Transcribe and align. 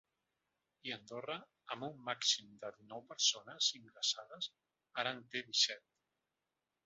I 0.89 0.93
Andorra, 0.93 1.33
amb 1.75 1.85
un 1.87 1.99
màxim 2.07 2.55
de 2.63 2.71
dinou 2.79 3.05
persones 3.11 3.69
ingressades, 3.81 4.49
ara 5.03 5.15
en 5.17 5.21
té 5.35 5.45
disset. 5.51 5.85